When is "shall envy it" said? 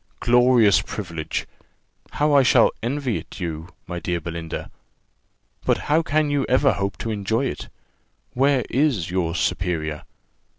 2.41-3.39